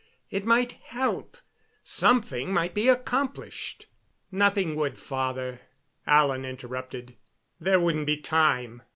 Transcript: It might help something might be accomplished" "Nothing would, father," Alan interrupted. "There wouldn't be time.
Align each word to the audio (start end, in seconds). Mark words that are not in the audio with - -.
It 0.31 0.47
might 0.47 0.71
help 0.85 1.37
something 1.83 2.51
might 2.51 2.73
be 2.73 2.87
accomplished" 2.89 3.85
"Nothing 4.31 4.73
would, 4.73 4.97
father," 4.97 5.61
Alan 6.07 6.43
interrupted. 6.43 7.17
"There 7.59 7.79
wouldn't 7.79 8.07
be 8.07 8.17
time. 8.17 8.81